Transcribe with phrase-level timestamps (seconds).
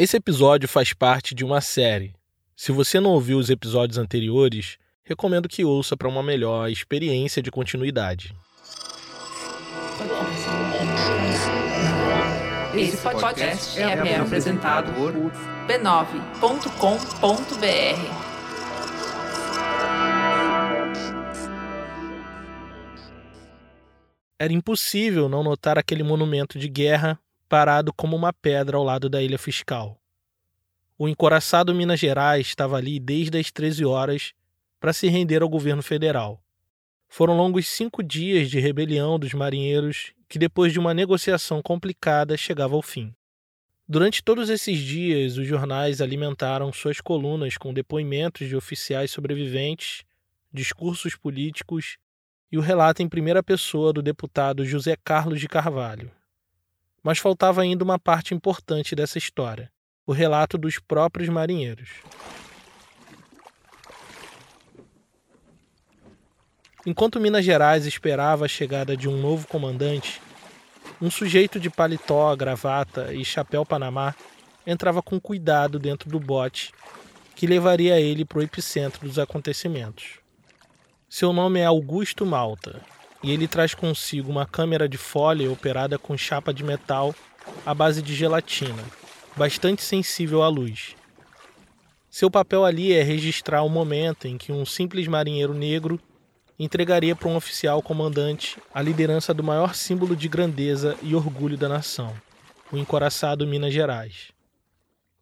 [0.00, 2.14] Esse episódio faz parte de uma série.
[2.54, 7.50] Se você não ouviu os episódios anteriores, recomendo que ouça para uma melhor experiência de
[7.50, 8.32] continuidade.
[12.76, 15.12] Esse podcast é, apresentado por
[15.66, 16.38] b9.com.br.
[24.38, 27.18] Era impossível não notar aquele monumento de guerra
[27.48, 29.98] parado como uma pedra ao lado da ilha fiscal.
[30.98, 34.34] O encoraçado Minas Gerais estava ali desde as 13 horas
[34.80, 36.42] para se render ao governo federal.
[37.08, 42.74] Foram longos cinco dias de rebelião dos marinheiros que, depois de uma negociação complicada, chegava
[42.74, 43.14] ao fim.
[43.88, 50.04] Durante todos esses dias, os jornais alimentaram suas colunas com depoimentos de oficiais sobreviventes,
[50.52, 51.96] discursos políticos
[52.52, 56.10] e o relato em primeira pessoa do deputado José Carlos de Carvalho.
[57.02, 59.70] Mas faltava ainda uma parte importante dessa história:
[60.06, 61.90] o relato dos próprios marinheiros.
[66.86, 70.22] Enquanto Minas Gerais esperava a chegada de um novo comandante,
[71.00, 74.14] um sujeito de paletó, gravata e chapéu panamá
[74.66, 76.72] entrava com cuidado dentro do bote
[77.34, 80.18] que levaria ele para o epicentro dos acontecimentos.
[81.08, 82.80] Seu nome é Augusto Malta
[83.22, 87.14] e ele traz consigo uma câmera de folha operada com chapa de metal
[87.64, 88.82] à base de gelatina,
[89.36, 90.94] bastante sensível à luz.
[92.10, 96.00] Seu papel ali é registrar o momento em que um simples marinheiro negro
[96.58, 101.68] entregaria para um oficial comandante a liderança do maior símbolo de grandeza e orgulho da
[101.68, 102.12] nação,
[102.72, 104.32] o encoraçado Minas Gerais.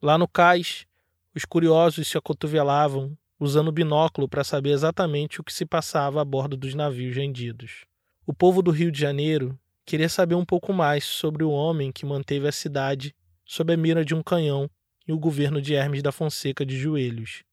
[0.00, 0.86] Lá no cais,
[1.34, 6.56] os curiosos se acotovelavam usando binóculo para saber exatamente o que se passava a bordo
[6.56, 7.84] dos navios vendidos.
[8.26, 12.06] O povo do Rio de Janeiro queria saber um pouco mais sobre o homem que
[12.06, 13.14] manteve a cidade
[13.44, 14.68] sob a mira de um canhão
[15.06, 17.44] e o governo de Hermes da Fonseca de joelhos.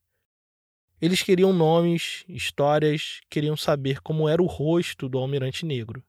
[1.00, 6.04] Eles queriam nomes, histórias, queriam saber como era o rosto do almirante negro.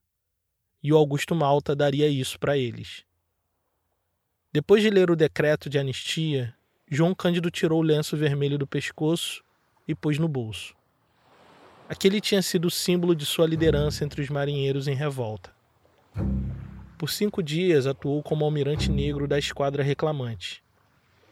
[0.83, 3.05] E o Augusto Malta daria isso para eles.
[4.53, 6.55] Depois de ler o decreto de anistia,
[6.89, 9.44] João Cândido tirou o lenço vermelho do pescoço
[9.87, 10.75] e pôs no bolso.
[11.89, 15.53] Aquele tinha sido o símbolo de sua liderança entre os marinheiros em revolta.
[16.97, 20.65] Por cinco dias atuou como almirante negro da esquadra reclamante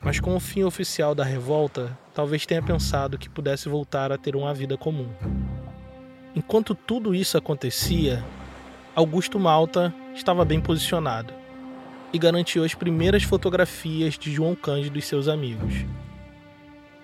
[0.03, 4.35] mas com o fim oficial da revolta, talvez tenha pensado que pudesse voltar a ter
[4.35, 5.09] uma vida comum.
[6.35, 8.23] Enquanto tudo isso acontecia,
[8.97, 11.33] Augusto Malta estava bem posicionado
[12.13, 15.87] e garantiu as primeiras fotografias de João Cândido e seus amigos.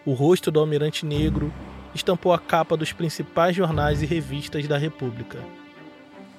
[0.07, 1.53] O rosto do almirante negro
[1.95, 5.39] estampou a capa dos principais jornais e revistas da República.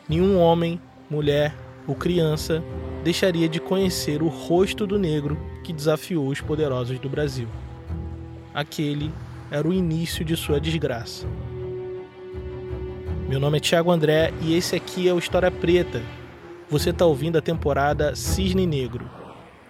[0.08, 1.56] Nenhum homem, mulher
[1.88, 2.64] ou criança
[3.03, 7.47] deixaria de conhecer o rosto do negro que desafiou os poderosos do Brasil.
[8.53, 9.12] Aquele
[9.52, 11.28] era o início de sua desgraça.
[13.28, 16.02] Meu nome é Thiago André e esse aqui é o História Preta.
[16.70, 19.09] Você está ouvindo a temporada Cisne Negro,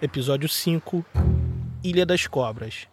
[0.00, 1.04] episódio 5
[1.82, 2.88] Ilha das Cobras.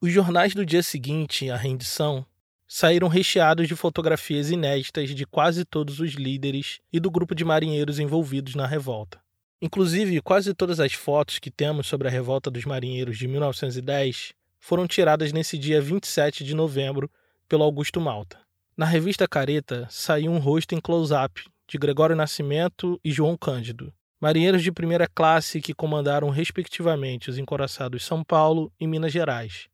[0.00, 2.24] Os jornais do dia seguinte à rendição
[2.68, 7.98] saíram recheados de fotografias inéditas de quase todos os líderes e do grupo de marinheiros
[7.98, 9.18] envolvidos na revolta.
[9.60, 14.86] Inclusive, quase todas as fotos que temos sobre a revolta dos marinheiros de 1910 foram
[14.86, 17.10] tiradas nesse dia 27 de novembro
[17.48, 18.38] pelo Augusto Malta.
[18.76, 24.62] Na revista Careta saiu um rosto em close-up de Gregório Nascimento e João Cândido, marinheiros
[24.62, 29.68] de primeira classe que comandaram respectivamente os encoraçados São Paulo e Minas Gerais,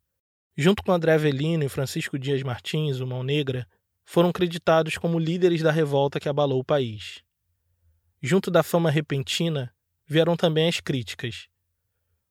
[0.56, 3.66] junto com André Avelino e Francisco Dias Martins, o Mão Negra,
[4.04, 7.22] foram creditados como líderes da revolta que abalou o país.
[8.22, 9.75] Junto da fama repentina,
[10.06, 11.48] vieram também as críticas.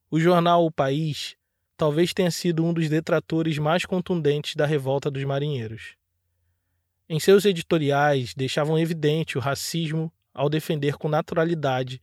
[0.09, 1.35] O jornal O País
[1.75, 5.95] talvez tenha sido um dos detratores mais contundentes da revolta dos marinheiros.
[7.09, 12.02] Em seus editoriais, deixavam evidente o racismo ao defender com naturalidade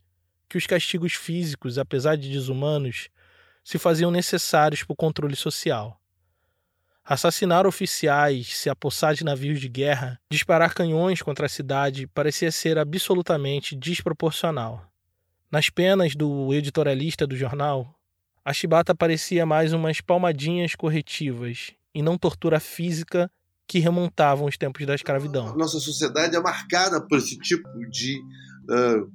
[0.49, 3.09] que os castigos físicos, apesar de desumanos,
[3.63, 6.00] se faziam necessários para o controle social.
[7.11, 12.79] Assassinar oficiais, se apossar de navios de guerra, disparar canhões contra a cidade parecia ser
[12.79, 14.87] absolutamente desproporcional.
[15.51, 17.93] Nas penas do editorialista do jornal,
[18.45, 23.29] a chibata parecia mais umas palmadinhas corretivas e não tortura física
[23.67, 25.57] que remontavam os tempos da escravidão.
[25.57, 28.21] Nossa sociedade é marcada por esse tipo de
[28.71, 29.11] uh,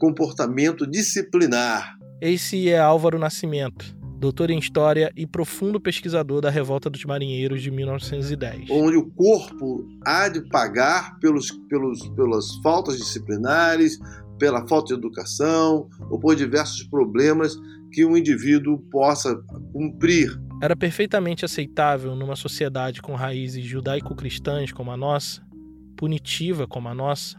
[0.00, 1.96] comportamento disciplinar.
[2.20, 7.70] Esse é Álvaro Nascimento, doutor em História e profundo pesquisador da Revolta dos Marinheiros de
[7.70, 8.70] 1910.
[8.70, 13.98] Onde o corpo há de pagar pelos, pelos, pelas faltas disciplinares,
[14.38, 17.56] pela falta de educação ou por diversos problemas
[17.92, 19.34] que um indivíduo possa
[19.72, 20.38] cumprir.
[20.62, 25.42] Era perfeitamente aceitável numa sociedade com raízes judaico-cristãs como a nossa,
[25.96, 27.38] punitiva como a nossa,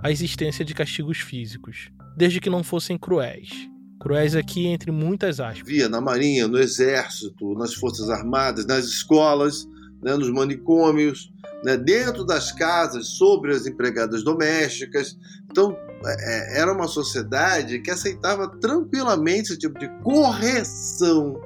[0.00, 3.68] a existência de castigos físicos, desde que não fossem cruéis.
[4.00, 5.66] Cruéis aqui entre muitas aspas.
[5.66, 9.66] Via na Marinha, no Exército, nas Forças Armadas, nas escolas,
[10.02, 11.32] né, nos manicômios,
[11.64, 15.16] né, dentro das casas, sobre as empregadas domésticas.
[15.50, 21.40] Então, é, era uma sociedade que aceitava tranquilamente esse tipo de correção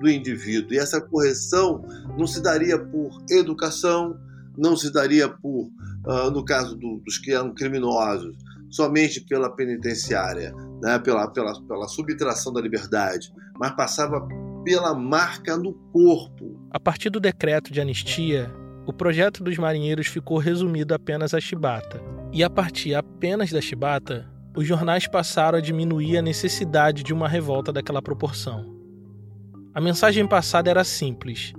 [0.00, 0.72] do indivíduo.
[0.72, 1.84] E essa correção
[2.18, 4.18] não se daria por educação,
[4.56, 5.70] não se daria por,
[6.06, 8.34] uh, no caso do, dos que eram criminosos,
[8.70, 14.26] somente pela penitenciária, né, pela, pela, pela subtração da liberdade, mas passava
[14.64, 16.58] pela marca no corpo.
[16.70, 18.50] A partir do decreto de anistia,
[18.86, 22.00] o projeto dos marinheiros ficou resumido apenas à chibata.
[22.32, 27.28] E a partir apenas da chibata, os jornais passaram a diminuir a necessidade de uma
[27.28, 28.78] revolta daquela proporção.
[29.74, 31.52] A mensagem passada era simples: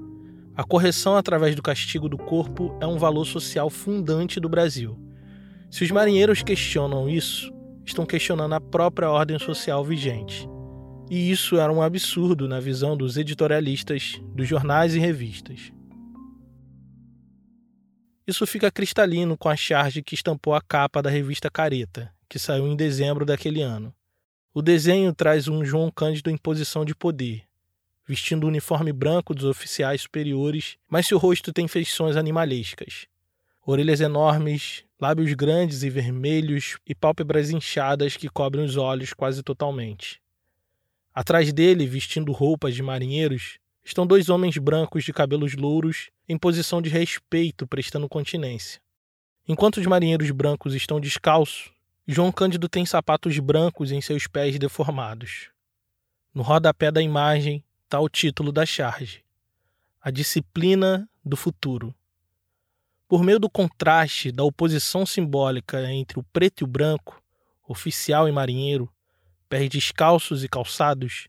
[0.55, 4.97] a correção através do castigo do corpo é um valor social fundante do Brasil.
[5.71, 7.49] Se os marinheiros questionam isso,
[7.85, 10.45] estão questionando a própria ordem social vigente.
[11.09, 15.71] E isso era um absurdo na visão dos editorialistas dos jornais e revistas.
[18.27, 22.67] Isso fica cristalino com a charge que estampou a capa da revista Careta, que saiu
[22.67, 23.93] em dezembro daquele ano.
[24.53, 27.43] O desenho traz um João Cândido em posição de poder,
[28.05, 33.07] vestindo o uniforme branco dos oficiais superiores, mas seu rosto tem feições animalescas.
[33.65, 40.21] Orelhas enormes, lábios grandes e vermelhos e pálpebras inchadas que cobrem os olhos quase totalmente.
[41.11, 46.83] Atrás dele, vestindo roupas de marinheiros, estão dois homens brancos de cabelos louros em posição
[46.83, 48.79] de respeito, prestando continência.
[49.47, 51.71] Enquanto os marinheiros brancos estão descalços,
[52.07, 55.49] João Cândido tem sapatos brancos em seus pés deformados.
[56.31, 59.23] No rodapé da imagem está o título da charge:
[59.99, 61.93] A Disciplina do Futuro.
[63.11, 67.21] Por meio do contraste da oposição simbólica entre o preto e o branco,
[67.67, 68.89] oficial e marinheiro,
[69.49, 71.27] pés descalços e calçados,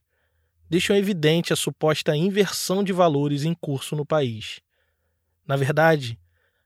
[0.70, 4.60] deixam evidente a suposta inversão de valores em curso no país.
[5.44, 6.16] Na verdade,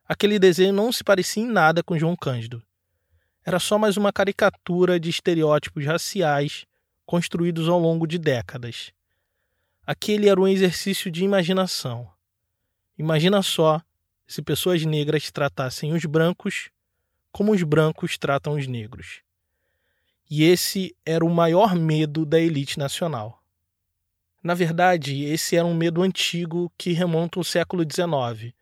[0.06, 2.62] aquele desenho não se parecia em nada com João Cândido.
[3.42, 6.66] Era só mais uma caricatura de estereótipos raciais
[7.06, 8.92] construídos ao longo de décadas.
[9.86, 12.06] Aquele era um exercício de imaginação.
[12.98, 13.80] Imagina só
[14.26, 16.70] se pessoas negras tratassem os brancos
[17.30, 19.20] como os brancos tratam os negros.
[20.30, 23.42] E esse era o maior medo da elite nacional.
[24.42, 28.54] Na verdade, esse era um medo antigo que remonta ao século XIX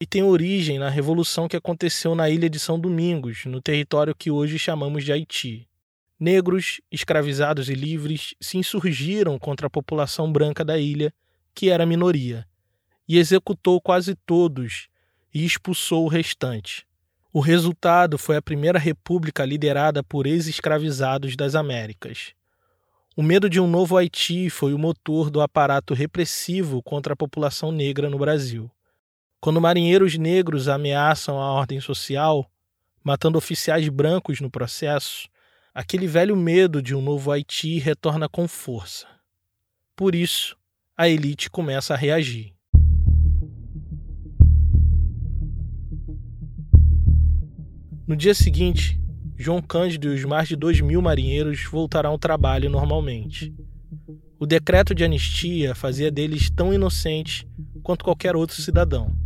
[0.00, 4.30] e tem origem na revolução que aconteceu na ilha de São Domingos, no território que
[4.30, 5.68] hoje chamamos de Haiti.
[6.18, 11.12] Negros, escravizados e livres se insurgiram contra a população branca da ilha,
[11.54, 12.46] que era minoria,
[13.06, 14.88] e executou quase todos
[15.32, 16.86] e expulsou o restante.
[17.32, 22.34] O resultado foi a primeira república liderada por ex-escravizados das Américas.
[23.16, 27.72] O medo de um novo Haiti foi o motor do aparato repressivo contra a população
[27.72, 28.70] negra no Brasil.
[29.40, 32.50] Quando marinheiros negros ameaçam a ordem social,
[33.02, 35.28] matando oficiais brancos no processo,
[35.74, 39.06] aquele velho medo de um novo Haiti retorna com força.
[39.96, 40.56] Por isso,
[40.96, 42.51] a elite começa a reagir.
[48.12, 49.00] No dia seguinte,
[49.38, 53.54] João Cândido e os mais de dois mil marinheiros voltarão ao trabalho normalmente.
[54.38, 57.46] O decreto de anistia fazia deles tão inocentes
[57.82, 59.16] quanto qualquer outro cidadão.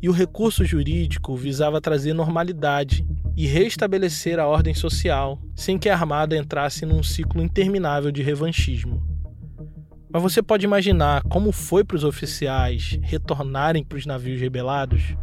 [0.00, 3.04] E o recurso jurídico visava trazer normalidade
[3.36, 9.02] e restabelecer a ordem social sem que a Armada entrasse num ciclo interminável de revanchismo.
[10.08, 15.16] Mas você pode imaginar como foi para os oficiais retornarem para os navios rebelados?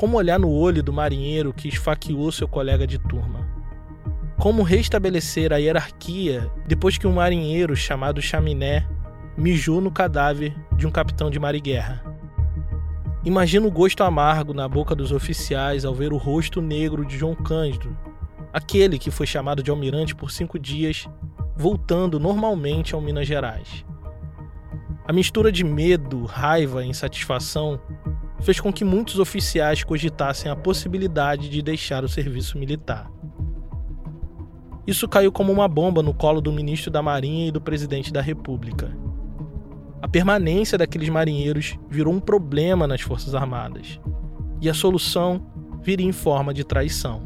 [0.00, 3.46] Como olhar no olho do marinheiro que esfaqueou seu colega de turma?
[4.38, 8.88] Como restabelecer a hierarquia depois que um marinheiro chamado Chaminé
[9.36, 12.02] mijou no cadáver de um capitão de mar e guerra?
[13.22, 17.34] Imagina o gosto amargo na boca dos oficiais ao ver o rosto negro de João
[17.34, 17.94] Cândido,
[18.54, 21.06] aquele que foi chamado de almirante por cinco dias,
[21.54, 23.84] voltando normalmente ao Minas Gerais.
[25.06, 27.78] A mistura de medo, raiva e insatisfação
[28.40, 33.10] fez com que muitos oficiais cogitassem a possibilidade de deixar o serviço militar.
[34.86, 38.20] Isso caiu como uma bomba no colo do ministro da Marinha e do presidente da
[38.20, 38.96] República.
[40.10, 44.00] permanência daqueles marinheiros virou um problema nas Forças Armadas,
[44.60, 45.46] e a solução
[45.80, 47.22] viria em forma de traição.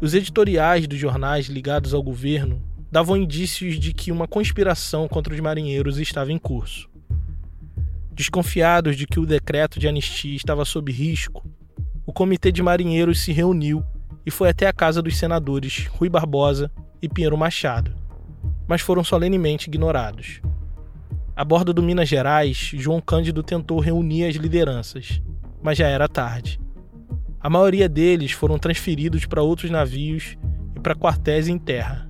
[0.00, 5.40] Os editoriais dos jornais ligados ao governo davam indícios de que uma conspiração contra os
[5.40, 6.91] marinheiros estava em curso.
[8.22, 11.44] Desconfiados de que o decreto de anistia estava sob risco,
[12.06, 13.84] o Comitê de Marinheiros se reuniu
[14.24, 16.70] e foi até a casa dos senadores Rui Barbosa
[17.02, 17.92] e Pinheiro Machado,
[18.68, 20.40] mas foram solenemente ignorados.
[21.34, 25.20] A bordo do Minas Gerais, João Cândido tentou reunir as lideranças,
[25.60, 26.60] mas já era tarde.
[27.40, 30.38] A maioria deles foram transferidos para outros navios
[30.76, 32.08] e para quartéis em terra.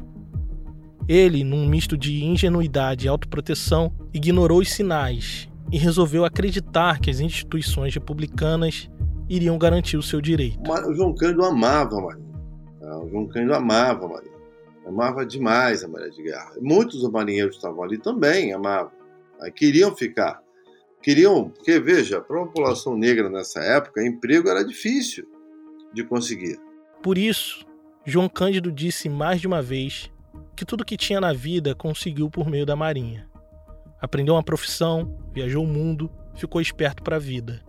[1.08, 7.18] Ele, num misto de ingenuidade e autoproteção, ignorou os sinais e resolveu acreditar que as
[7.18, 8.90] instituições republicanas
[9.28, 10.60] iriam garantir o seu direito.
[10.70, 12.32] O João Cândido amava a Marinha.
[12.80, 12.98] Tá?
[12.98, 14.32] O João Cândido amava a Marinha.
[14.86, 16.52] Amava demais a Marinha de Guerra.
[16.60, 18.92] Muitos marinheiros estavam ali também amavam.
[19.56, 20.42] Queriam ficar
[21.02, 25.26] queriam, porque veja, para a população negra nessa época, emprego era difícil
[25.92, 26.58] de conseguir.
[27.02, 27.66] Por isso,
[28.06, 30.10] João Cândido disse mais de uma vez
[30.56, 33.28] que tudo que tinha na vida conseguiu por meio da Marinha.
[34.02, 37.62] Aprendeu uma profissão, viajou o mundo, ficou esperto para a vida.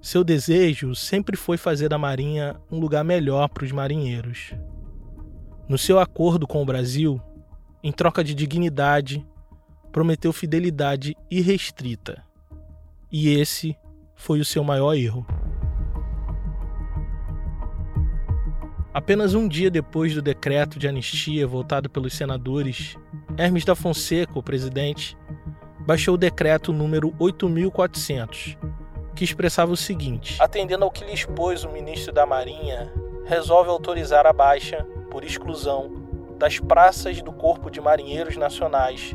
[0.00, 4.54] Seu desejo sempre foi fazer da Marinha um lugar melhor para os marinheiros.
[5.68, 7.20] No seu acordo com o Brasil,
[7.82, 9.26] em troca de dignidade,
[9.92, 12.24] prometeu fidelidade irrestrita.
[13.10, 13.76] E esse
[14.16, 15.26] foi o seu maior erro.
[18.94, 22.96] Apenas um dia depois do decreto de anistia votado pelos senadores,
[23.36, 25.16] Hermes da Fonseca, o presidente,
[25.86, 28.56] baixou o decreto número 8400,
[29.14, 32.92] que expressava o seguinte: Atendendo ao que lhe expôs o ministro da Marinha,
[33.24, 36.02] resolve autorizar a baixa, por exclusão,
[36.38, 39.14] das praças do Corpo de Marinheiros Nacionais,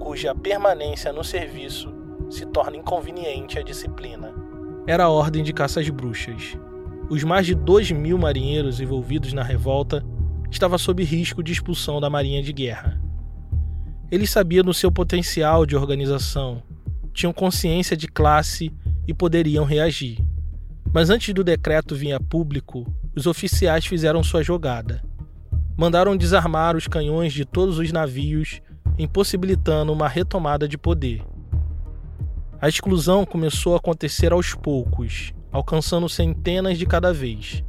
[0.00, 1.94] cuja permanência no serviço
[2.30, 4.34] se torna inconveniente a disciplina.
[4.86, 6.56] Era a ordem de caça às bruxas.
[7.08, 10.04] Os mais de 2 mil marinheiros envolvidos na revolta
[10.50, 13.00] estavam sob risco de expulsão da Marinha de Guerra.
[14.08, 16.62] Eles sabiam do seu potencial de organização,
[17.12, 18.70] tinham consciência de classe
[19.08, 20.18] e poderiam reagir.
[20.92, 22.86] Mas antes do decreto vir a público,
[23.16, 25.02] os oficiais fizeram sua jogada.
[25.76, 28.60] Mandaram desarmar os canhões de todos os navios,
[28.96, 31.22] impossibilitando uma retomada de poder.
[32.60, 37.64] A exclusão começou a acontecer aos poucos, alcançando centenas de cada vez.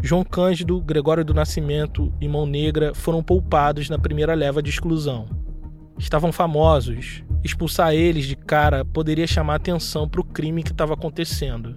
[0.00, 5.43] João Cândido, Gregório do Nascimento e Mão Negra foram poupados na primeira leva de exclusão.
[5.98, 11.76] Estavam famosos, expulsar eles de cara poderia chamar atenção para o crime que estava acontecendo.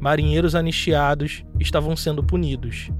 [0.00, 2.90] Marinheiros anistiados estavam sendo punidos.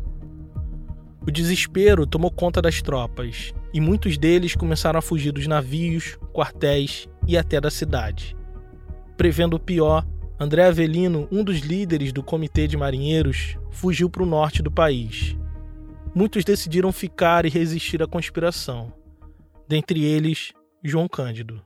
[1.26, 7.09] O desespero tomou conta das tropas e muitos deles começaram a fugir dos navios, quartéis
[7.26, 8.37] e até da cidade.
[9.16, 10.06] Prevendo o pior,
[10.38, 15.37] André Avelino, um dos líderes do Comitê de Marinheiros, fugiu para o norte do país.
[16.14, 18.92] Muitos decidiram ficar e resistir à conspiração,
[19.69, 20.52] dentre eles
[20.83, 21.62] João Cândido.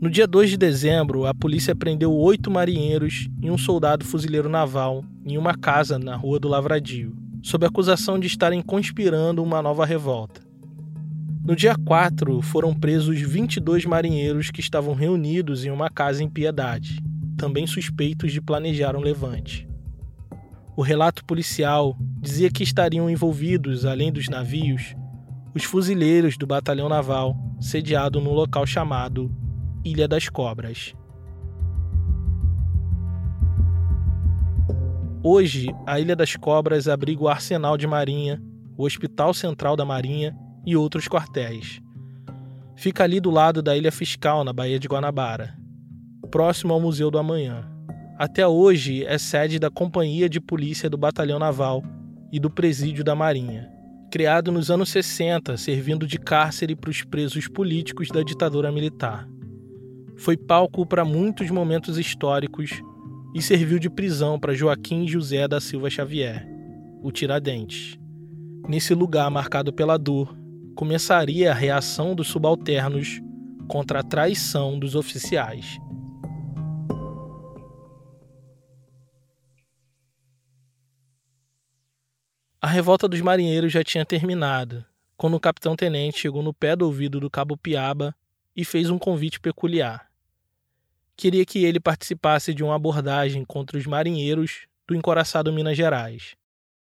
[0.03, 5.01] No dia 2 de dezembro, a polícia prendeu oito marinheiros e um soldado fuzileiro naval
[5.25, 10.41] em uma casa na Rua do Lavradio, sob acusação de estarem conspirando uma nova revolta.
[11.45, 17.01] No dia 4, foram presos 22 marinheiros que estavam reunidos em uma casa em Piedade,
[17.37, 19.65] também suspeitos de planejar um levante.
[20.75, 24.97] O relato policial dizia que estariam envolvidos, além dos navios,
[25.55, 29.33] os fuzileiros do batalhão naval, sediado no local chamado
[29.83, 30.93] Ilha das Cobras.
[35.23, 38.41] Hoje, a Ilha das Cobras abriga o Arsenal de Marinha,
[38.77, 40.35] o Hospital Central da Marinha
[40.65, 41.81] e outros quartéis.
[42.75, 45.55] Fica ali do lado da Ilha Fiscal, na Baía de Guanabara,
[46.29, 47.73] próximo ao Museu do Amanhã
[48.17, 51.83] até hoje é sede da Companhia de Polícia do Batalhão Naval
[52.31, 53.67] e do Presídio da Marinha,
[54.11, 59.27] criado nos anos 60, servindo de cárcere para os presos políticos da ditadura militar.
[60.17, 62.81] Foi palco para muitos momentos históricos
[63.33, 66.47] e serviu de prisão para Joaquim José da Silva Xavier,
[67.01, 67.97] o Tiradentes.
[68.67, 70.37] Nesse lugar marcado pela dor,
[70.75, 73.21] começaria a reação dos subalternos
[73.67, 75.77] contra a traição dos oficiais.
[82.61, 84.85] A revolta dos marinheiros já tinha terminado,
[85.17, 88.15] quando o capitão-tenente chegou no pé do ouvido do cabo Piaba
[88.55, 90.09] e fez um convite peculiar.
[91.15, 96.35] Queria que ele participasse de uma abordagem contra os marinheiros do encoraçado Minas Gerais.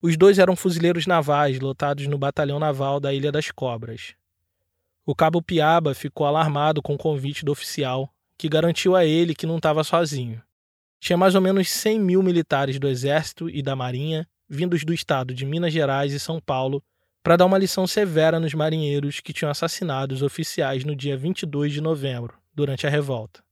[0.00, 4.14] Os dois eram fuzileiros navais lotados no batalhão naval da Ilha das Cobras.
[5.04, 9.46] O cabo Piaba ficou alarmado com o convite do oficial, que garantiu a ele que
[9.46, 10.42] não estava sozinho.
[11.00, 15.34] Tinha mais ou menos 100 mil militares do Exército e da Marinha vindos do estado
[15.34, 16.84] de Minas Gerais e São Paulo,
[17.22, 21.72] para dar uma lição severa nos marinheiros que tinham assassinado os oficiais no dia 22
[21.72, 23.42] de novembro, durante a revolta.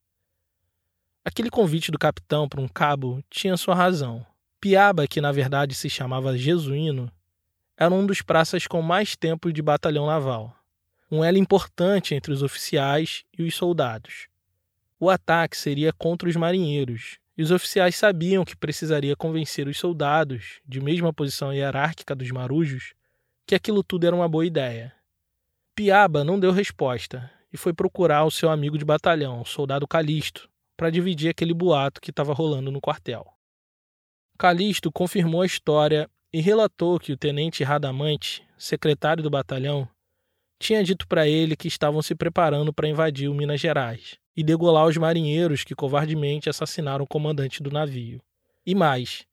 [1.24, 4.26] Aquele convite do capitão para um cabo tinha sua razão.
[4.60, 7.10] Piaba, que na verdade se chamava Jesuíno,
[7.76, 10.54] era um dos praças com mais tempo de batalhão naval,
[11.10, 14.26] um elo importante entre os oficiais e os soldados.
[14.99, 20.60] O ataque seria contra os marinheiros, e os oficiais sabiam que precisaria convencer os soldados,
[20.66, 22.92] de mesma posição hierárquica dos marujos,
[23.50, 24.95] que aquilo tudo era uma boa ideia.
[25.75, 30.49] Piaba não deu resposta e foi procurar o seu amigo de batalhão, o soldado Calisto,
[30.76, 33.26] para dividir aquele boato que estava rolando no quartel.
[34.39, 39.89] Calisto confirmou a história e relatou que o tenente Radamante, secretário do batalhão,
[40.60, 44.86] tinha dito para ele que estavam se preparando para invadir o Minas Gerais e degolar
[44.86, 48.23] os marinheiros que covardemente assassinaram o comandante do navio.
[48.65, 49.26] E mais,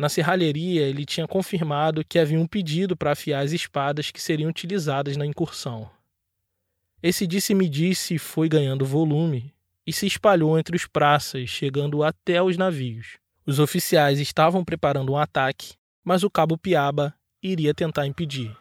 [0.00, 4.48] na serralheria ele tinha confirmado que havia um pedido para afiar as espadas que seriam
[4.48, 5.90] utilizadas na incursão.
[7.02, 9.52] Esse disse-me-disse -disse foi ganhando volume
[9.86, 13.18] e se espalhou entre os praças, chegando até os navios.
[13.44, 18.56] Os oficiais estavam preparando um ataque, mas o cabo Piaba iria tentar impedir.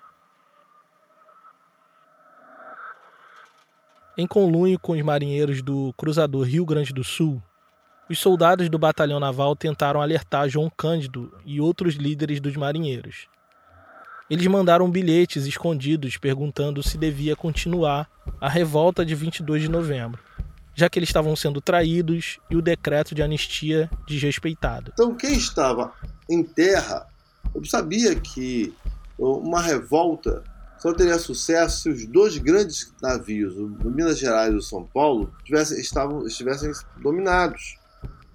[4.17, 7.41] Em conluio com os marinheiros do cruzador Rio Grande do Sul,
[8.09, 13.27] os soldados do batalhão naval tentaram alertar João Cândido e outros líderes dos marinheiros.
[14.27, 18.09] Eles mandaram bilhetes escondidos perguntando se devia continuar
[18.41, 20.19] a revolta de 22 de novembro,
[20.73, 24.91] já que eles estavam sendo traídos e o decreto de anistia desrespeitado.
[24.93, 25.93] Então, quem estava
[26.29, 27.07] em terra
[27.65, 28.73] sabia que
[29.17, 30.43] uma revolta
[30.77, 35.33] só teria sucesso se os dois grandes navios, o Minas Gerais e o São Paulo,
[35.43, 37.78] tivessem, estavam, estivessem dominados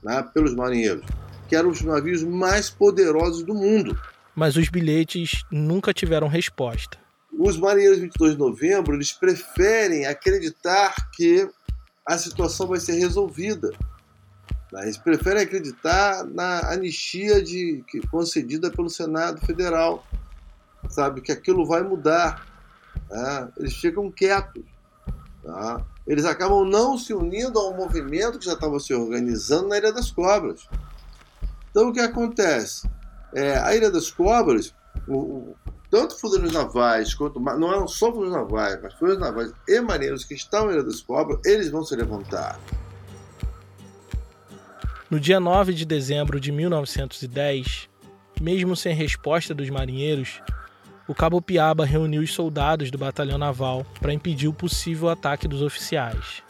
[0.05, 1.05] né, pelos marinheiros,
[1.49, 3.99] que eram os navios mais poderosos do mundo.
[4.35, 6.99] Mas os bilhetes nunca tiveram resposta.
[7.33, 11.49] Os marinheiros 22 de novembro, eles preferem acreditar que
[12.07, 13.71] a situação vai ser resolvida.
[14.73, 14.83] Né?
[14.83, 20.05] Eles preferem acreditar na anistia de, que, concedida pelo Senado Federal
[20.89, 21.21] sabe?
[21.21, 22.47] Que aquilo vai mudar.
[23.11, 23.49] Né?
[23.59, 24.63] Eles ficam quietos.
[25.43, 25.85] Tá?
[26.07, 30.11] Eles acabam não se unindo ao movimento que já estava se organizando na Ilha das
[30.11, 30.69] Cobras.
[31.71, 32.89] Então o que acontece?
[33.33, 34.75] É, a Ilha das Cobras,
[35.09, 35.57] o, o,
[35.91, 40.35] tanto fuzileiros navais quanto não eram só fuzileiros navais, mas fuzileiros navais e marinheiros que
[40.35, 42.61] estão na Ilha das Cobras, eles vão se levantar.
[45.11, 47.89] No dia 9 de dezembro de 1910,
[48.41, 50.41] mesmo sem resposta dos marinheiros,
[51.07, 55.61] o cabo Piaba reuniu os soldados do batalhão naval para impedir o possível ataque dos
[55.61, 56.43] oficiais.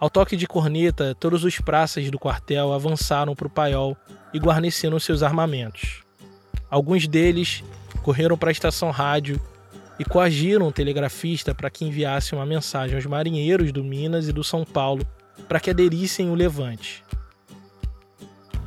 [0.00, 3.96] Ao toque de corneta, todos os praças do quartel avançaram para o paiol
[4.32, 6.02] e guarneceram seus armamentos.
[6.70, 7.64] Alguns deles
[8.02, 9.40] correram para a estação rádio
[9.98, 14.44] e coagiram o telegrafista para que enviasse uma mensagem aos marinheiros do Minas e do
[14.44, 15.04] São Paulo
[15.48, 17.04] para que aderissem o levante.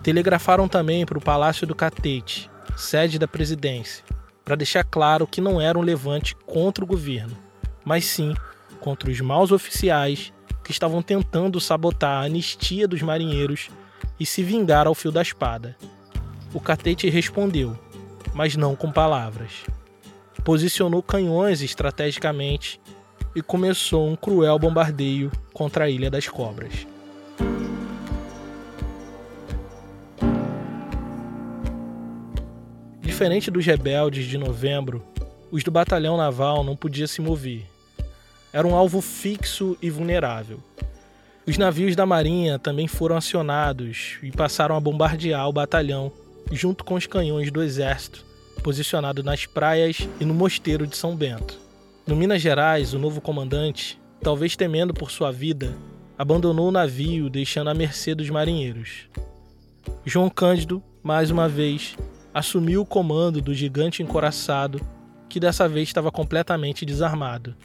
[0.03, 4.03] Telegrafaram também para o Palácio do Catete, sede da presidência,
[4.43, 7.37] para deixar claro que não era um levante contra o governo,
[7.85, 8.33] mas sim
[8.79, 13.69] contra os maus oficiais que estavam tentando sabotar a anistia dos marinheiros
[14.19, 15.75] e se vingar ao fio da espada.
[16.53, 17.77] O Catete respondeu,
[18.33, 19.63] mas não com palavras.
[20.43, 22.79] Posicionou canhões estrategicamente
[23.35, 26.90] e começou um cruel bombardeio contra a Ilha das Cobras.
[33.21, 35.05] Diferente dos rebeldes de novembro,
[35.51, 37.67] os do batalhão naval não podiam se mover.
[38.51, 40.59] Era um alvo fixo e vulnerável.
[41.45, 46.11] Os navios da marinha também foram acionados e passaram a bombardear o batalhão
[46.51, 48.25] junto com os canhões do exército,
[48.63, 51.59] posicionado nas praias e no mosteiro de São Bento.
[52.07, 55.77] No Minas Gerais, o novo comandante, talvez temendo por sua vida,
[56.17, 59.07] abandonou o navio, deixando à mercê dos marinheiros.
[60.03, 61.95] João Cândido, mais uma vez,
[62.33, 64.81] assumiu o comando do gigante encoraçado,
[65.27, 67.55] que dessa vez estava completamente desarmado.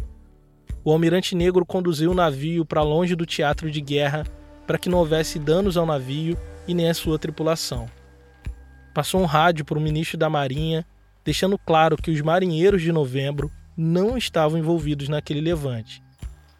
[0.85, 4.25] O almirante negro conduziu o navio para longe do teatro de guerra
[4.67, 7.89] para que não houvesse danos ao navio e nem à sua tripulação.
[8.93, 10.85] Passou um rádio para o ministro da Marinha,
[11.25, 16.03] deixando claro que os marinheiros de novembro não estavam envolvidos naquele levante.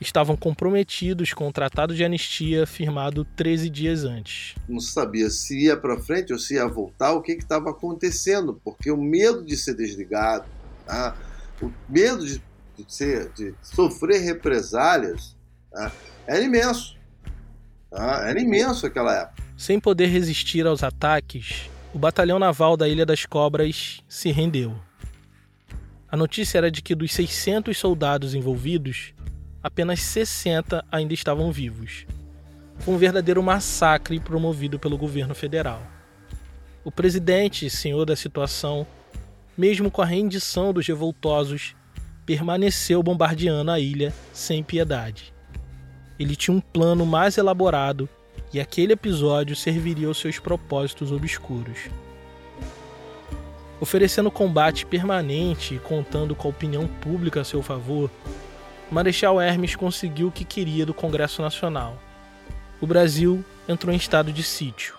[0.01, 4.55] Estavam comprometidos com o tratado de anistia firmado 13 dias antes.
[4.69, 8.91] Não sabia se ia para frente ou se ia voltar, o que estava acontecendo, porque
[8.91, 10.45] o medo de ser desligado,
[10.85, 11.17] tá?
[11.63, 12.43] o medo de,
[12.77, 15.35] de, ser, de sofrer represálias
[15.71, 15.91] tá?
[16.27, 16.97] era imenso.
[17.91, 18.29] Tá?
[18.29, 19.43] Era imenso aquela época.
[19.57, 24.77] Sem poder resistir aos ataques, o batalhão naval da Ilha das Cobras se rendeu.
[26.09, 29.15] A notícia era de que dos 600 soldados envolvidos,
[29.67, 32.07] apenas 60 ainda estavam vivos.
[32.79, 35.83] Foi um verdadeiro massacre promovido pelo governo federal.
[36.85, 38.87] O presidente, senhor da situação,
[39.59, 41.75] mesmo com a rendição dos revoltosos,
[42.25, 45.35] permaneceu bombardeando a ilha sem piedade.
[46.17, 48.09] Ele tinha um plano mais elaborado
[48.53, 51.91] e aquele episódio serviria aos seus propósitos obscuros.
[53.81, 58.09] Oferecendo combate permanente e contando com a opinião pública a seu favor,
[58.91, 62.01] Marechal Hermes conseguiu o que queria do Congresso Nacional.
[62.81, 64.97] O Brasil entrou em estado de sítio.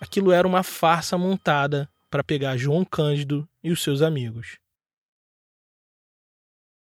[0.00, 4.58] Aquilo era uma farsa montada para pegar João Cândido e os seus amigos.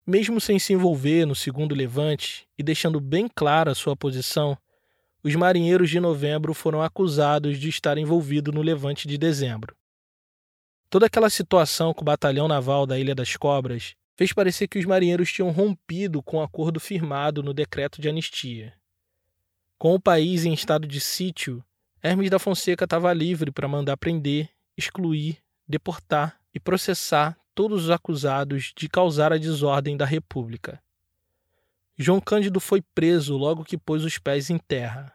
[0.07, 4.57] Mesmo sem se envolver no segundo levante e deixando bem clara sua posição,
[5.23, 9.75] os marinheiros de novembro foram acusados de estar envolvidos no levante de dezembro.
[10.89, 14.85] Toda aquela situação com o batalhão naval da Ilha das Cobras fez parecer que os
[14.85, 18.75] marinheiros tinham rompido com o acordo firmado no decreto de anistia.
[19.79, 21.65] Com o país em estado de sítio,
[22.03, 28.73] Hermes da Fonseca estava livre para mandar prender, excluir, deportar e processar todos os acusados
[28.77, 30.83] de causar a desordem da República.
[31.97, 35.13] João Cândido foi preso logo que pôs os pés em terra.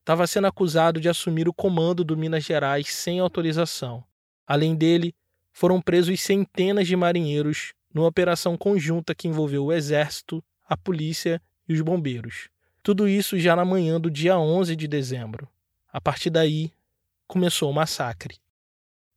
[0.00, 4.04] Estava sendo acusado de assumir o comando do Minas Gerais sem autorização
[4.46, 5.14] Além dele,
[5.52, 11.74] foram presos centenas de marinheiros numa operação conjunta que envolveu o exército, a polícia e
[11.74, 12.48] os bombeiros.
[12.82, 15.48] Tudo isso já na manhã do dia 11 de dezembro.
[15.92, 16.72] A partir daí,
[17.26, 18.38] começou o massacre.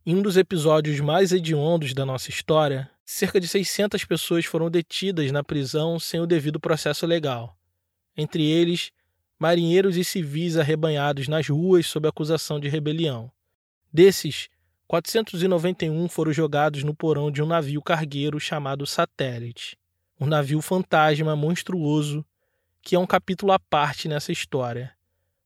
[0.06, 5.32] Em um dos episódios mais hediondos da nossa história, cerca de 600 pessoas foram detidas
[5.32, 7.58] na prisão sem o devido processo legal.
[8.16, 8.92] Entre eles,
[9.40, 13.32] marinheiros e civis arrebanhados nas ruas sob acusação de rebelião.
[13.92, 14.48] Desses,
[14.88, 19.78] 491 foram jogados no porão de um navio cargueiro chamado Satélite,
[20.20, 22.24] um navio fantasma monstruoso
[22.84, 24.94] que é um capítulo à parte nessa história,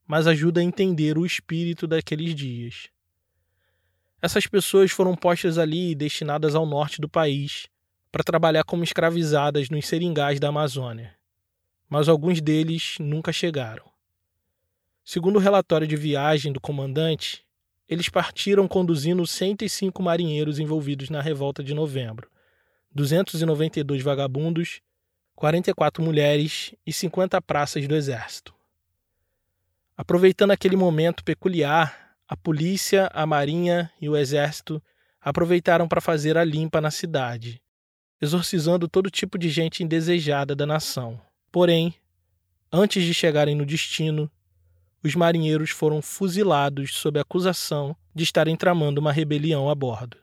[0.06, 2.90] mas ajuda a entender o espírito daqueles dias.
[4.22, 7.68] Essas pessoas foram postas ali e destinadas ao norte do país
[8.12, 11.16] para trabalhar como escravizadas nos seringais da Amazônia,
[11.88, 13.90] mas alguns deles nunca chegaram.
[15.06, 17.46] Segundo o relatório de viagem do comandante,
[17.90, 22.30] eles partiram conduzindo 105 marinheiros envolvidos na revolta de novembro,
[22.94, 24.80] 292 vagabundos,
[25.36, 28.54] 44 mulheres e 50 praças do exército.
[29.98, 34.82] Aproveitando aquele momento peculiar, a polícia, a marinha e o exército
[35.20, 37.60] aproveitaram para fazer a limpa na cidade,
[38.22, 41.20] exorcizando todo tipo de gente indesejada da nação.
[41.52, 41.96] Porém,
[42.72, 44.30] antes de chegarem no destino,
[45.04, 50.18] os marinheiros foram fuzilados sob acusação de estarem tramando uma rebelião a bordo.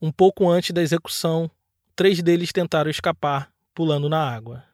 [0.00, 1.50] Um pouco antes da execução,
[1.94, 4.64] três deles tentaram escapar, pulando na água.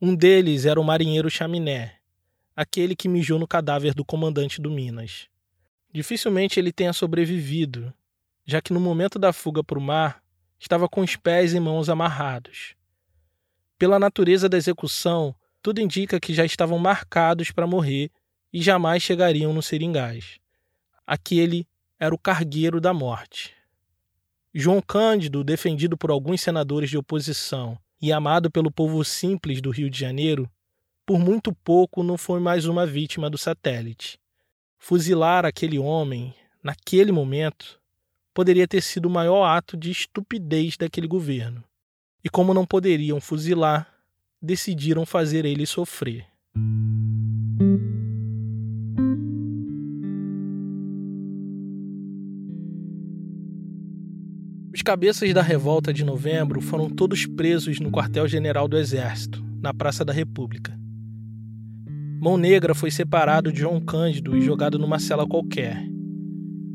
[0.00, 1.96] Um deles era o marinheiro Chaminé,
[2.56, 5.28] aquele que mijou no cadáver do comandante do Minas.
[5.92, 7.92] Dificilmente ele tenha sobrevivido,
[8.46, 10.22] já que no momento da fuga para o mar
[10.58, 12.74] estava com os pés e mãos amarrados.
[13.78, 18.10] Pela natureza da execução, tudo indica que já estavam marcados para morrer
[18.52, 20.38] e jamais chegariam no seringais.
[21.06, 21.66] Aquele
[21.98, 23.54] era o cargueiro da morte.
[24.52, 29.88] João Cândido, defendido por alguns senadores de oposição e amado pelo povo simples do Rio
[29.88, 30.50] de Janeiro,
[31.06, 34.18] por muito pouco não foi mais uma vítima do satélite.
[34.78, 37.80] Fuzilar aquele homem, naquele momento,
[38.32, 41.62] poderia ter sido o maior ato de estupidez daquele governo.
[42.24, 43.92] E como não poderiam fuzilar,
[44.40, 46.26] decidiram fazer ele sofrer.
[54.80, 60.06] Os cabeças da revolta de novembro foram todos presos no quartel-general do Exército, na Praça
[60.06, 60.74] da República.
[62.18, 65.86] Mão Negra foi separado de João Cândido e jogado numa cela qualquer.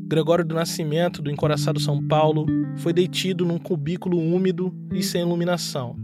[0.06, 5.96] Gregório do Nascimento, do encoraçado São Paulo, foi detido num cubículo úmido e sem iluminação,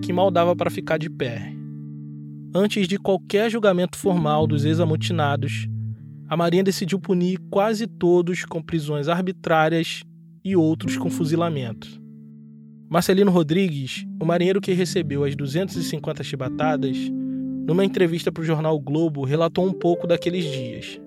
[0.00, 1.52] que mal dava para ficar de pé.
[2.54, 5.68] Antes de qualquer julgamento formal dos ex-amotinados,
[6.26, 10.04] a Marinha decidiu punir quase todos com prisões arbitrárias
[10.44, 11.88] e outros com fuzilamento.
[12.90, 16.96] Marcelino Rodrigues, o marinheiro que recebeu as 250 chibatadas,
[17.66, 21.00] numa entrevista para o jornal Globo, relatou um pouco daqueles dias.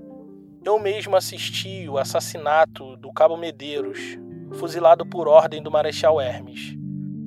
[0.65, 4.17] Eu mesmo assisti o assassinato do Cabo Medeiros,
[4.53, 6.75] fuzilado por ordem do Marechal Hermes.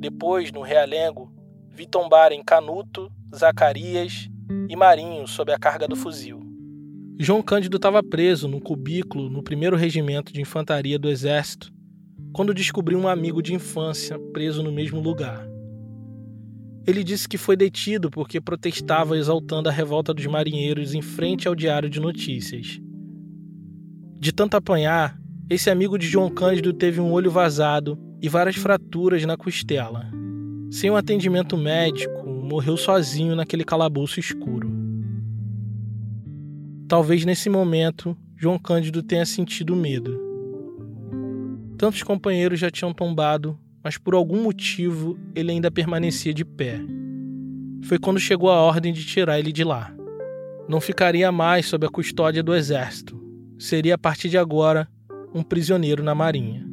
[0.00, 1.32] Depois, no Realengo,
[1.68, 4.28] vi tombarem Canuto, Zacarias
[4.68, 6.40] e Marinho sob a carga do fuzil.
[7.18, 11.72] João Cândido estava preso no cubículo no primeiro regimento de infantaria do Exército
[12.32, 15.46] quando descobriu um amigo de infância preso no mesmo lugar.
[16.86, 21.54] Ele disse que foi detido porque protestava exaltando a revolta dos marinheiros em frente ao
[21.54, 22.80] Diário de Notícias.
[24.18, 29.24] De tanto apanhar, esse amigo de João Cândido teve um olho vazado e várias fraturas
[29.24, 30.10] na costela.
[30.70, 34.70] Sem um atendimento médico, morreu sozinho naquele calabouço escuro.
[36.88, 40.29] Talvez nesse momento João Cândido tenha sentido medo.
[41.80, 46.78] Tantos companheiros já tinham tombado, mas por algum motivo ele ainda permanecia de pé.
[47.84, 49.90] Foi quando chegou a ordem de tirar ele de lá.
[50.68, 53.18] Não ficaria mais sob a custódia do exército.
[53.58, 54.86] Seria a partir de agora
[55.34, 56.68] um prisioneiro na marinha.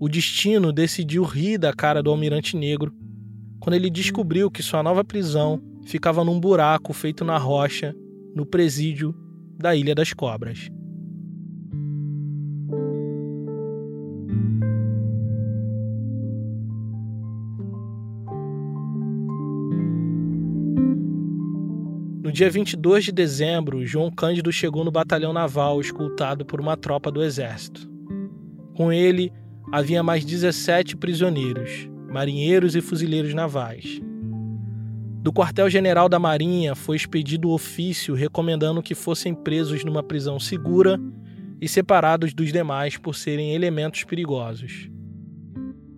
[0.00, 2.92] O destino decidiu rir da cara do almirante negro
[3.60, 7.94] quando ele descobriu que sua nova prisão ficava num buraco feito na rocha
[8.34, 9.14] no presídio
[9.56, 10.72] da Ilha das Cobras.
[22.34, 27.22] Dia 22 de dezembro, João Cândido chegou no batalhão naval escoltado por uma tropa do
[27.22, 27.88] exército.
[28.74, 29.32] Com ele,
[29.70, 34.00] havia mais 17 prisioneiros, marinheiros e fuzileiros navais.
[35.22, 40.98] Do quartel-general da Marinha foi expedido o ofício recomendando que fossem presos numa prisão segura
[41.60, 44.90] e separados dos demais por serem elementos perigosos.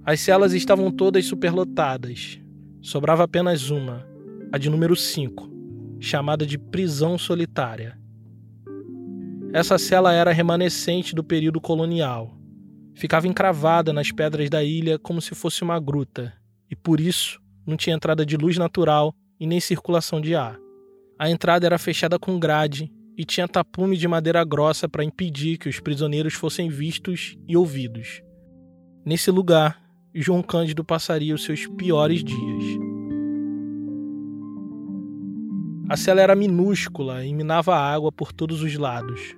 [0.04, 2.38] As celas estavam todas superlotadas.
[2.82, 4.06] Sobrava apenas uma,
[4.52, 5.55] a de número 5,
[6.00, 7.98] chamada de prisão solitária.
[9.52, 12.36] Essa cela era remanescente do período colonial.
[12.94, 16.32] Ficava encravada nas pedras da ilha como se fosse uma gruta,
[16.70, 20.58] e por isso não tinha entrada de luz natural e nem circulação de ar.
[21.18, 25.68] A entrada era fechada com grade e tinha tapume de madeira grossa para impedir que
[25.68, 28.22] os prisioneiros fossem vistos e ouvidos.
[29.04, 29.80] Nesse lugar,
[30.14, 32.85] João Cândido passaria os seus piores dias.
[35.88, 39.36] A cela era minúscula e minava água por todos os lados.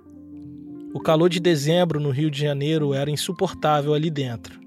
[0.94, 4.58] O calor de dezembro no Rio de Janeiro era insuportável ali dentro.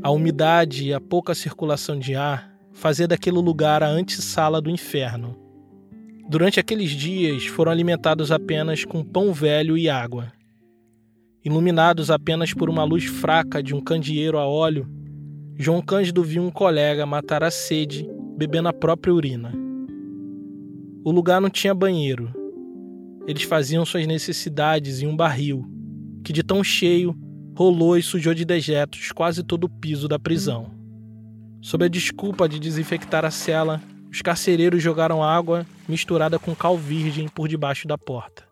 [0.00, 5.36] A umidade e a pouca circulação de ar fazia daquele lugar a antessala do inferno.
[6.28, 10.32] Durante aqueles dias foram alimentados apenas com pão velho e água.
[11.44, 14.88] Iluminados apenas por uma luz fraca de um candeeiro a óleo,
[15.56, 19.63] João Cândido viu um colega matar a sede bebendo a própria urina.
[21.04, 22.32] O lugar não tinha banheiro.
[23.26, 25.62] Eles faziam suas necessidades em um barril,
[26.24, 27.14] que de tão cheio
[27.54, 30.70] rolou e sujou de dejetos quase todo o piso da prisão.
[31.60, 33.82] Sob a desculpa de desinfectar a cela,
[34.14, 38.44] Os carcereiros jogaram água misturada com cal virgem por debaixo da porta.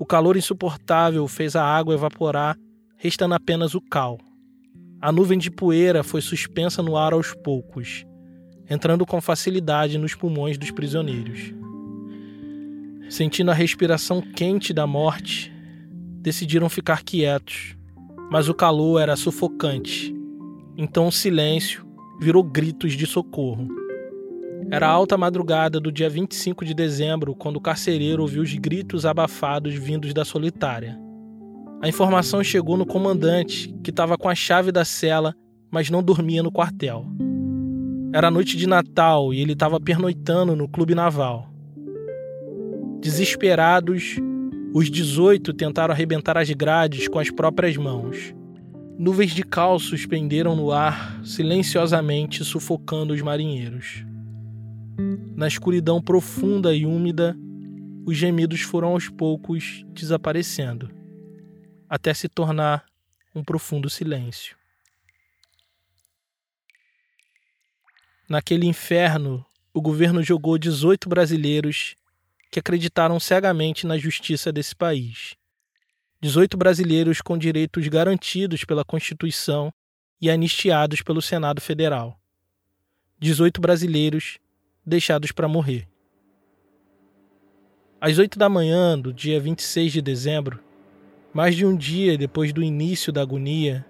[0.00, 2.56] O calor insuportável fez a água evaporar,
[2.96, 4.18] restando apenas o cal.
[5.00, 8.04] A nuvem de poeira foi suspensa no ar aos poucos,
[8.68, 11.59] entrando com facilidade nos pulmões dos prisioneiros.
[13.10, 15.52] Sentindo a respiração quente da morte,
[16.22, 17.76] decidiram ficar quietos,
[18.30, 20.14] mas o calor era sufocante.
[20.78, 21.84] Então o silêncio
[22.20, 23.66] virou gritos de socorro.
[24.70, 29.74] Era alta madrugada do dia 25 de dezembro quando o carcereiro ouviu os gritos abafados
[29.74, 30.96] vindos da solitária.
[31.82, 35.34] A informação chegou no comandante, que estava com a chave da cela,
[35.68, 37.04] mas não dormia no quartel.
[38.14, 41.49] Era noite de Natal e ele estava pernoitando no clube naval.
[43.00, 44.16] Desesperados,
[44.74, 48.34] os 18 tentaram arrebentar as grades com as próprias mãos.
[48.98, 54.04] Nuvens de cal suspenderam no ar, silenciosamente sufocando os marinheiros.
[55.34, 57.34] Na escuridão profunda e úmida,
[58.04, 60.90] os gemidos foram aos poucos desaparecendo,
[61.88, 62.84] até se tornar
[63.34, 64.54] um profundo silêncio.
[68.28, 71.96] Naquele inferno, o governo jogou 18 brasileiros
[72.50, 75.34] que acreditaram cegamente na justiça desse país.
[76.20, 79.72] 18 brasileiros com direitos garantidos pela Constituição
[80.20, 82.20] e anistiados pelo Senado Federal.
[83.18, 84.38] 18 brasileiros
[84.84, 85.88] deixados para morrer.
[88.00, 90.58] Às 8 da manhã do dia 26 de dezembro,
[91.32, 93.86] mais de um dia depois do início da agonia,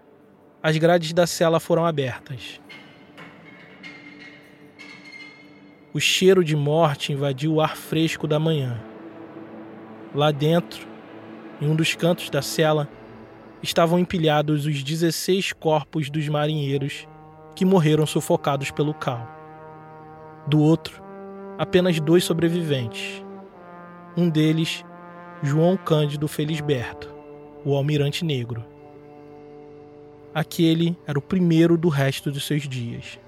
[0.63, 2.61] as grades da cela foram abertas.
[5.93, 8.81] O cheiro de morte invadiu o ar fresco da manhã.
[10.15, 10.87] Lá dentro,
[11.61, 12.89] em um dos cantos da cela,
[13.61, 17.09] estavam empilhados os 16 corpos dos marinheiros
[17.57, 19.29] que morreram sufocados pelo cal.
[20.47, 21.03] Do outro,
[21.59, 23.25] apenas dois sobreviventes.
[24.17, 24.85] Um deles,
[25.43, 27.13] João Cândido Felisberto,
[27.65, 28.65] o almirante negro.
[30.33, 33.19] Aquele era o primeiro do resto dos seus dias.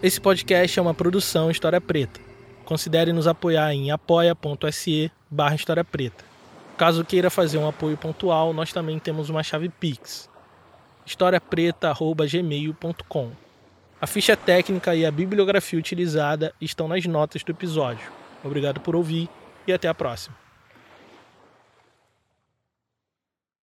[0.00, 2.20] Esse podcast é uma produção História Preta.
[2.64, 6.24] Considere nos apoiar em apoia.se barra História Preta.
[6.76, 10.30] Caso queira fazer um apoio pontual, nós também temos uma chave Pix.
[11.04, 13.32] historiapreta.gmail.com
[14.00, 18.08] A ficha técnica e a bibliografia utilizada estão nas notas do episódio.
[18.44, 19.28] Obrigado por ouvir
[19.66, 20.36] e até a próxima.